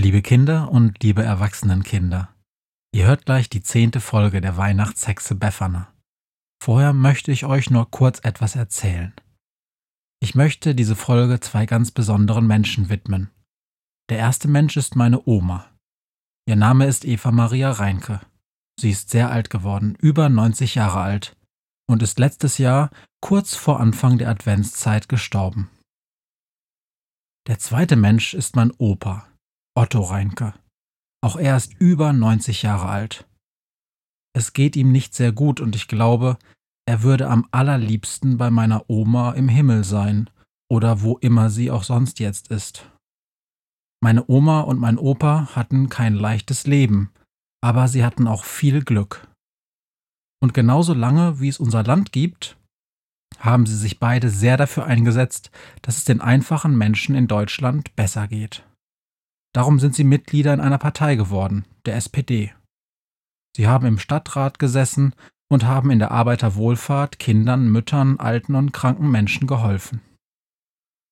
[0.00, 2.32] Liebe Kinder und liebe Erwachsenenkinder,
[2.94, 5.92] ihr hört gleich die zehnte Folge der Weihnachtshexe Befana.
[6.62, 9.12] Vorher möchte ich euch nur kurz etwas erzählen.
[10.22, 13.30] Ich möchte diese Folge zwei ganz besonderen Menschen widmen.
[14.08, 15.68] Der erste Mensch ist meine Oma.
[16.46, 18.20] Ihr Name ist Eva Maria Reinke.
[18.78, 21.36] Sie ist sehr alt geworden, über 90 Jahre alt,
[21.90, 22.90] und ist letztes Jahr
[23.20, 25.68] kurz vor Anfang der Adventszeit gestorben.
[27.48, 29.26] Der zweite Mensch ist mein Opa,
[29.78, 30.54] Otto Reinke.
[31.24, 33.28] Auch er ist über 90 Jahre alt.
[34.36, 36.36] Es geht ihm nicht sehr gut und ich glaube,
[36.84, 40.30] er würde am allerliebsten bei meiner Oma im Himmel sein
[40.68, 42.90] oder wo immer sie auch sonst jetzt ist.
[44.02, 47.12] Meine Oma und mein Opa hatten kein leichtes Leben,
[47.62, 49.28] aber sie hatten auch viel Glück.
[50.42, 52.56] Und genauso lange, wie es unser Land gibt,
[53.38, 55.52] haben sie sich beide sehr dafür eingesetzt,
[55.82, 58.64] dass es den einfachen Menschen in Deutschland besser geht.
[59.54, 62.52] Darum sind sie Mitglieder in einer Partei geworden, der SPD.
[63.56, 65.14] Sie haben im Stadtrat gesessen
[65.50, 70.00] und haben in der Arbeiterwohlfahrt Kindern, Müttern, alten und kranken Menschen geholfen.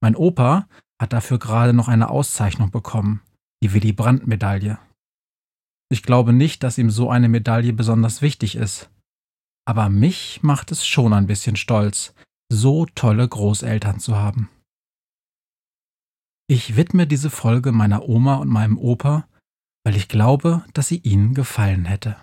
[0.00, 0.68] Mein Opa
[1.00, 3.22] hat dafür gerade noch eine Auszeichnung bekommen,
[3.62, 4.78] die Willy Brandt-Medaille.
[5.90, 8.90] Ich glaube nicht, dass ihm so eine Medaille besonders wichtig ist.
[9.66, 12.14] Aber mich macht es schon ein bisschen stolz,
[12.50, 14.50] so tolle Großeltern zu haben.
[16.50, 19.28] Ich widme diese Folge meiner Oma und meinem Opa,
[19.84, 22.16] weil ich glaube, dass sie ihnen gefallen hätte.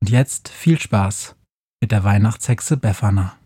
[0.00, 1.34] Und jetzt viel Spaß
[1.80, 3.36] mit der Weihnachtshexe Befana.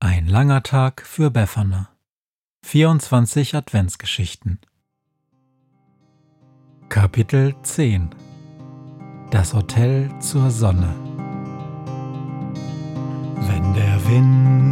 [0.00, 1.90] Ein langer Tag für Befana.
[2.64, 4.58] 24 Adventsgeschichten.
[6.88, 8.08] Kapitel 10
[9.30, 10.94] Das Hotel zur Sonne
[13.36, 14.71] Wenn der Wind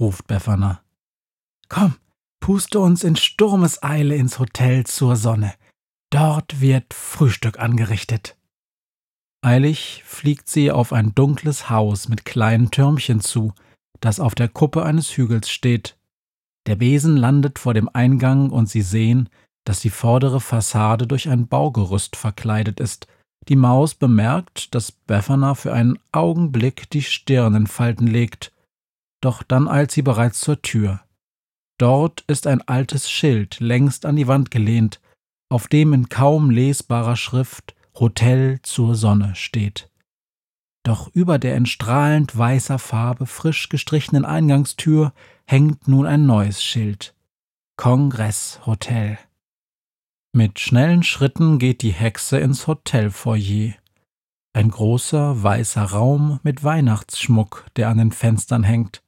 [0.00, 0.82] ruft Befana.
[1.68, 1.96] Komm,
[2.40, 5.54] puste uns in Sturmeseile ins Hotel zur Sonne.
[6.10, 8.36] Dort wird Frühstück angerichtet.
[9.42, 13.52] Eilig fliegt sie auf ein dunkles Haus mit kleinen Türmchen zu,
[14.00, 15.96] das auf der Kuppe eines Hügels steht.
[16.66, 19.28] Der Besen landet vor dem Eingang und sie sehen,
[19.64, 23.06] dass die vordere Fassade durch ein Baugerüst verkleidet ist.
[23.48, 28.52] Die Maus bemerkt, dass Befana für einen Augenblick die Stirn in Falten legt
[29.20, 31.00] doch dann eilt sie bereits zur Tür.
[31.78, 35.00] Dort ist ein altes Schild längst an die Wand gelehnt,
[35.48, 39.90] auf dem in kaum lesbarer Schrift Hotel zur Sonne steht.
[40.84, 45.12] Doch über der in strahlend weißer Farbe frisch gestrichenen Eingangstür
[45.46, 47.14] hängt nun ein neues Schild
[47.76, 49.18] Kongresshotel.
[50.32, 53.74] Mit schnellen Schritten geht die Hexe ins Hotelfoyer.
[54.54, 59.02] Ein großer weißer Raum mit Weihnachtsschmuck, der an den Fenstern hängt.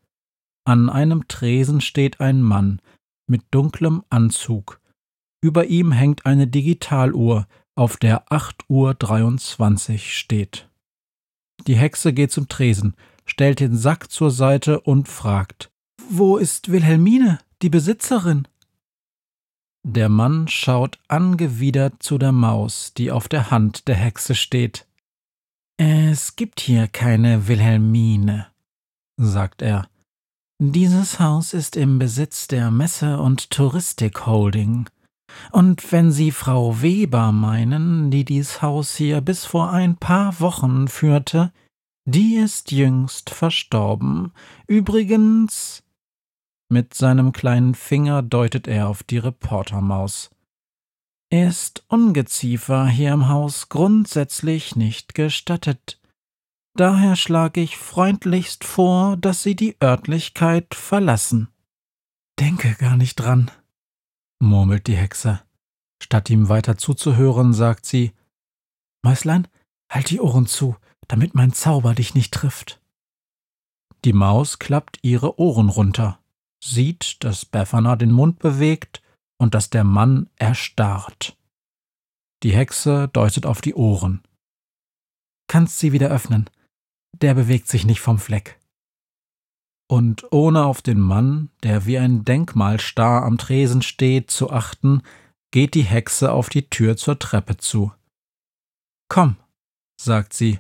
[0.69, 2.83] An einem Tresen steht ein Mann
[3.27, 4.83] mit dunklem Anzug.
[5.41, 10.69] Über ihm hängt eine Digitaluhr, auf der 8 Uhr 23 steht.
[11.67, 15.71] Die Hexe geht zum Tresen, stellt den Sack zur Seite und fragt:
[16.07, 18.47] Wo ist Wilhelmine, die Besitzerin?
[19.87, 24.87] Der Mann schaut angewidert zu der Maus, die auf der Hand der Hexe steht.
[25.79, 28.49] Es gibt hier keine Wilhelmine,
[29.17, 29.89] sagt er.
[30.61, 34.89] Dieses Haus ist im Besitz der Messe- und Touristik Holding.
[35.53, 40.89] Und wenn Sie Frau Weber meinen, die dies Haus hier bis vor ein paar Wochen
[40.89, 41.53] führte,
[42.07, 44.33] die ist jüngst verstorben.
[44.67, 45.85] Übrigens.
[46.69, 50.31] Mit seinem kleinen Finger deutet er auf die Reportermaus.
[51.31, 56.01] ist Ungeziefer hier im Haus grundsätzlich nicht gestattet.
[56.79, 61.49] Daher schlage ich freundlichst vor, dass Sie die Örtlichkeit verlassen.
[62.39, 63.51] Denke gar nicht dran,
[64.39, 65.43] murmelt die Hexe.
[66.01, 68.13] Statt ihm weiter zuzuhören, sagt sie
[69.03, 69.49] Mäuslein,
[69.91, 70.77] halt die Ohren zu,
[71.09, 72.81] damit mein Zauber dich nicht trifft.
[74.05, 76.21] Die Maus klappt ihre Ohren runter,
[76.63, 79.03] sieht, dass Befana den Mund bewegt
[79.37, 81.37] und dass der Mann erstarrt.
[82.45, 84.23] Die Hexe deutet auf die Ohren.
[85.49, 86.49] Kannst sie wieder öffnen.
[87.13, 88.59] Der bewegt sich nicht vom Fleck.
[89.91, 95.03] Und ohne auf den Mann, der wie ein Denkmal starr am Tresen steht, zu achten,
[95.51, 97.93] geht die Hexe auf die Tür zur Treppe zu.
[99.09, 99.37] Komm,
[99.99, 100.59] sagt sie,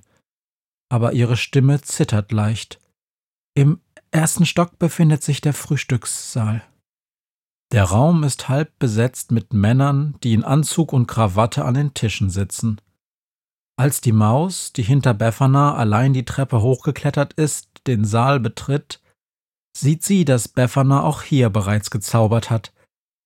[0.88, 2.80] aber ihre Stimme zittert leicht.
[3.54, 3.80] Im
[4.10, 6.64] ersten Stock befindet sich der Frühstückssaal.
[7.72, 12.30] Der Raum ist halb besetzt mit Männern, die in Anzug und Krawatte an den Tischen
[12.30, 12.80] sitzen.
[13.78, 19.00] Als die Maus, die hinter Befana allein die Treppe hochgeklettert ist, den Saal betritt,
[19.76, 22.72] sieht sie, dass Befana auch hier bereits gezaubert hat.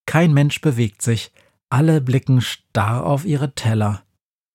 [0.04, 1.32] Kein Mensch bewegt sich,
[1.70, 4.02] alle blicken starr auf ihre Teller,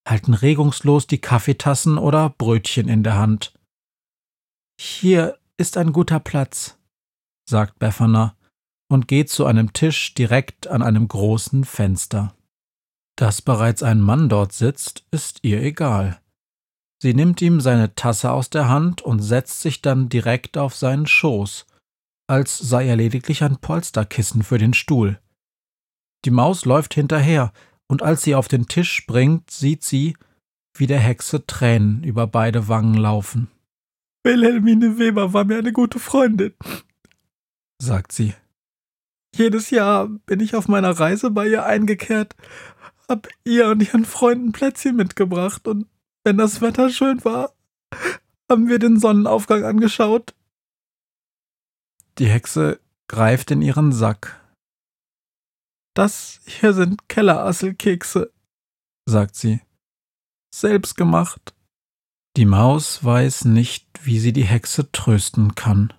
[0.07, 3.57] halten regungslos die Kaffeetassen oder Brötchen in der Hand.
[4.79, 6.77] Hier ist ein guter Platz,
[7.49, 8.35] sagt Befana
[8.87, 12.36] und geht zu einem Tisch direkt an einem großen Fenster.
[13.17, 16.21] Dass bereits ein Mann dort sitzt, ist ihr egal.
[17.01, 21.07] Sie nimmt ihm seine Tasse aus der Hand und setzt sich dann direkt auf seinen
[21.07, 21.65] Schoß,
[22.27, 25.19] als sei er lediglich ein Polsterkissen für den Stuhl.
[26.25, 27.51] Die Maus läuft hinterher,
[27.87, 30.15] und als sie auf den Tisch springt, sieht sie,
[30.75, 33.49] wie der Hexe Tränen über beide Wangen laufen.
[34.23, 36.53] Wilhelmine Weber war mir eine gute Freundin,
[37.81, 38.33] sagt sie.
[39.35, 42.35] Jedes Jahr bin ich auf meiner Reise bei ihr eingekehrt,
[43.09, 45.87] hab ihr und ihren Freunden Plätzchen mitgebracht und
[46.23, 47.53] wenn das Wetter schön war,
[48.49, 50.33] haben wir den Sonnenaufgang angeschaut.
[52.17, 54.41] Die Hexe greift in ihren Sack.
[55.93, 58.31] Das hier sind Kellerasselkekse,
[59.07, 59.61] sagt sie.
[60.53, 61.55] Selbst gemacht.
[62.35, 65.93] Die Maus weiß nicht, wie sie die Hexe trösten kann.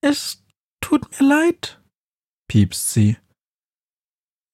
[0.00, 0.44] Es
[0.80, 1.80] tut mir leid,
[2.48, 3.16] piepst sie.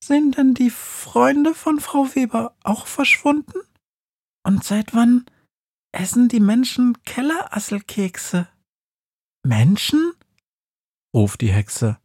[0.05, 3.61] Sind denn die Freunde von Frau Weber auch verschwunden?
[4.43, 5.27] Und seit wann
[5.93, 8.49] essen die Menschen Kellerasselkekse?
[9.47, 10.13] Menschen?
[11.15, 11.99] ruft die Hexe.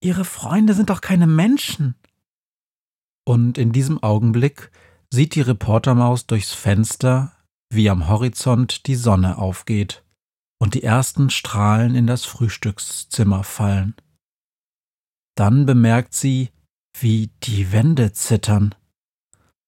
[0.00, 1.94] Ihre Freunde sind doch keine Menschen.
[3.26, 4.70] Und in diesem Augenblick
[5.12, 7.36] sieht die Reportermaus durchs Fenster,
[7.68, 10.04] wie am Horizont die Sonne aufgeht
[10.58, 13.94] und die ersten Strahlen in das Frühstückszimmer fallen.
[15.34, 16.50] Dann bemerkt sie,
[17.00, 18.74] wie die Wände zittern,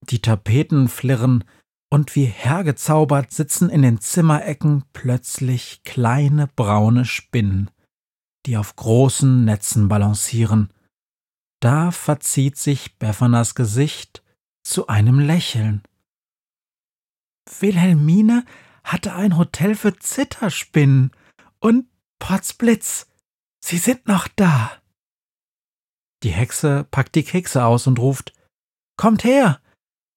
[0.01, 1.45] die Tapeten flirren
[1.91, 7.71] und wie hergezaubert sitzen in den Zimmerecken plötzlich kleine braune Spinnen,
[8.47, 10.73] die auf großen Netzen balancieren.
[11.61, 14.23] Da verzieht sich Beffanas Gesicht
[14.63, 15.83] zu einem Lächeln.
[17.61, 18.45] Wilhelmine
[18.85, 21.11] hatte ein Hotel für Zitterspinnen
[21.61, 21.87] und
[22.19, 23.07] Potzblitz,
[23.61, 24.78] sie sind noch da.
[26.23, 28.33] Die Hexe packt die Kekse aus und ruft
[28.97, 29.61] Kommt her.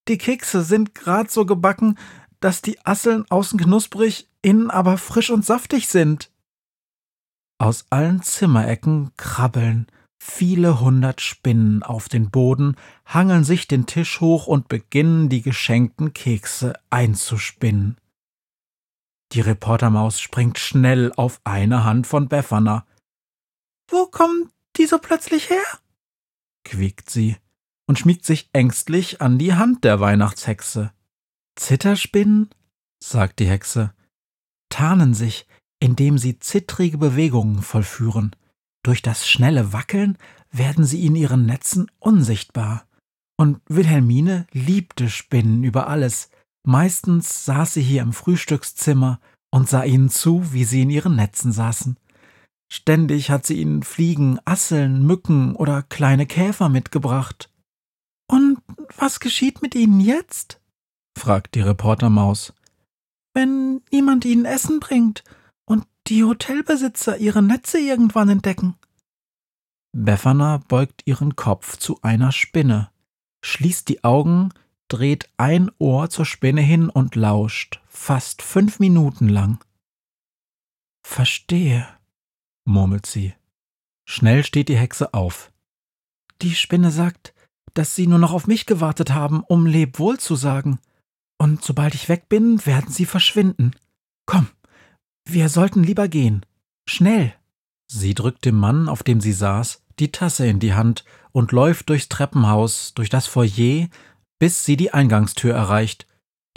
[0.07, 1.97] Die Kekse sind grad so gebacken,
[2.39, 6.31] dass die Asseln außen knusprig, innen aber frisch und saftig sind.
[7.59, 9.85] Aus allen Zimmerecken krabbeln
[10.21, 16.13] viele hundert Spinnen auf den Boden, hangeln sich den Tisch hoch und beginnen die geschenkten
[16.13, 17.97] Kekse einzuspinnen.
[19.31, 22.85] Die Reportermaus springt schnell auf eine Hand von Befana.
[23.89, 25.63] Wo kommen die so plötzlich her?
[26.63, 27.37] Quiekt sie
[27.87, 30.91] und schmiegt sich ängstlich an die Hand der Weihnachtshexe.
[31.55, 32.49] Zitterspinnen,
[33.03, 33.93] sagt die Hexe,
[34.69, 35.47] tarnen sich,
[35.79, 38.35] indem sie zittrige Bewegungen vollführen.
[38.83, 40.17] Durch das schnelle Wackeln
[40.51, 42.87] werden sie in ihren Netzen unsichtbar.
[43.37, 46.29] Und Wilhelmine liebte Spinnen über alles.
[46.63, 49.19] Meistens saß sie hier im Frühstückszimmer
[49.51, 51.97] und sah ihnen zu, wie sie in ihren Netzen saßen.
[52.73, 57.49] Ständig hat sie ihnen Fliegen, Asseln, Mücken oder kleine Käfer mitgebracht.
[58.29, 58.59] Und
[58.95, 60.61] was geschieht mit ihnen jetzt?
[61.19, 62.53] fragt die Reportermaus.
[63.33, 65.25] Wenn niemand ihnen Essen bringt
[65.65, 68.75] und die Hotelbesitzer ihre Netze irgendwann entdecken.
[69.91, 72.89] Befana beugt ihren Kopf zu einer Spinne,
[73.43, 74.53] schließt die Augen,
[74.87, 79.61] dreht ein Ohr zur Spinne hin und lauscht, fast fünf Minuten lang.
[81.05, 81.85] Verstehe,
[82.65, 83.33] murmelt sie.
[84.05, 85.51] Schnell steht die Hexe auf.
[86.41, 87.33] Die Spinne sagt,
[87.73, 90.79] dass Sie nur noch auf mich gewartet haben, um Lebwohl zu sagen.
[91.37, 93.71] Und sobald ich weg bin, werden Sie verschwinden.
[94.25, 94.47] Komm,
[95.25, 96.45] wir sollten lieber gehen.
[96.87, 97.33] Schnell.
[97.87, 101.89] Sie drückt dem Mann, auf dem sie saß, die Tasse in die Hand und läuft
[101.89, 103.87] durchs Treppenhaus, durch das Foyer,
[104.39, 106.07] bis sie die Eingangstür erreicht.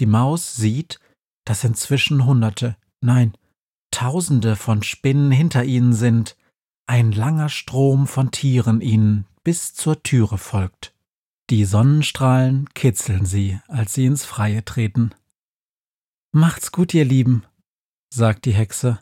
[0.00, 1.00] Die Maus sieht,
[1.44, 3.34] dass inzwischen Hunderte, nein,
[3.94, 6.36] Tausende von Spinnen hinter ihnen sind,
[6.88, 10.92] ein langer Strom von Tieren ihnen bis zur Türe folgt.
[11.48, 15.14] Die Sonnenstrahlen kitzeln sie, als sie ins Freie treten.
[16.32, 17.44] Macht's gut, ihr Lieben,
[18.12, 18.98] sagt die Hexe.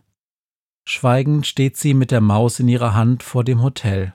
[0.86, 4.14] Schweigend steht sie mit der Maus in ihrer Hand vor dem Hotel.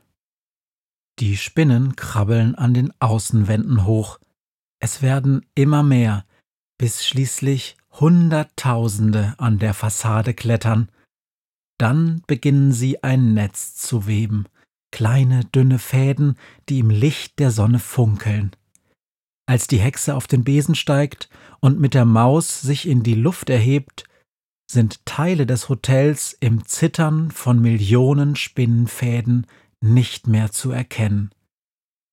[1.17, 4.19] Die Spinnen krabbeln an den Außenwänden hoch.
[4.79, 6.24] Es werden immer mehr,
[6.77, 10.89] bis schließlich Hunderttausende an der Fassade klettern.
[11.79, 14.45] Dann beginnen sie ein Netz zu weben,
[14.91, 16.37] kleine, dünne Fäden,
[16.69, 18.51] die im Licht der Sonne funkeln.
[19.47, 23.49] Als die Hexe auf den Besen steigt und mit der Maus sich in die Luft
[23.49, 24.03] erhebt,
[24.69, 29.47] sind Teile des Hotels im Zittern von Millionen Spinnenfäden
[29.81, 31.31] nicht mehr zu erkennen.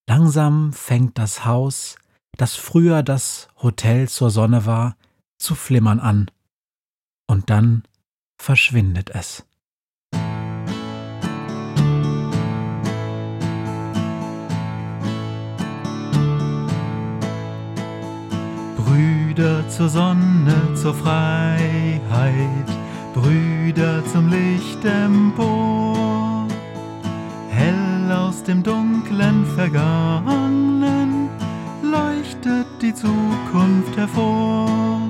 [0.08, 1.96] Langsam fängt das Haus,
[2.36, 4.96] das früher das Hotel zur Sonne war,
[5.44, 6.30] zu flimmern an.
[7.26, 7.84] Und dann
[8.36, 9.44] verschwindet es.
[18.76, 22.68] Brüder zur Sonne, zur Freiheit,
[23.14, 26.46] Brüder zum Licht empor.
[27.48, 31.28] Hell aus dem dunklen Vergangenen
[31.82, 35.03] leuchtet die Zukunft hervor.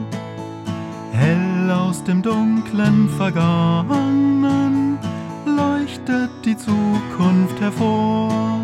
[1.15, 4.99] Hell aus dem dunklen Vergangenen
[5.47, 8.61] leuchtet die Zukunft hervor.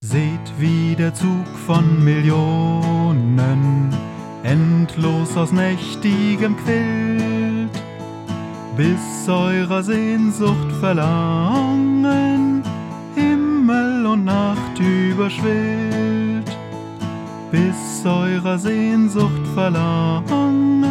[0.00, 3.90] Seht, wie der Zug von Millionen
[4.42, 7.80] endlos aus nächtigem quillt,
[8.76, 12.64] bis eurer Sehnsucht Verlangen
[13.14, 16.50] Himmel und Nacht überschwillt,
[17.52, 20.89] bis eurer Sehnsucht Verlangen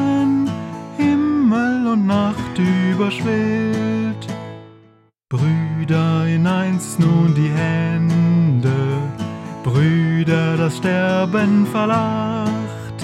[1.91, 4.27] und Nacht überschwillt.
[5.29, 8.71] Brüder, in eins nun die Hände,
[9.63, 12.97] Brüder, das Sterben verlacht,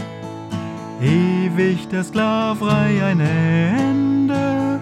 [1.02, 4.80] ewig der Sklaverei ein Ende,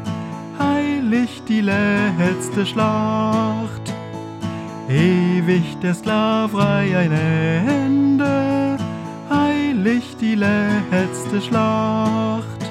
[0.59, 3.93] heilig die letzte Schlacht,
[4.89, 8.77] ewig der Sklaverei ein Ende,
[9.29, 12.62] heilig die letzte Schlacht.